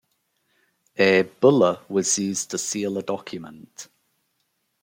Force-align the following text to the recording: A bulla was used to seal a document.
A 0.97 1.21
bulla 1.21 1.83
was 1.87 2.17
used 2.17 2.49
to 2.49 2.57
seal 2.57 2.97
a 2.97 3.03
document. 3.03 3.87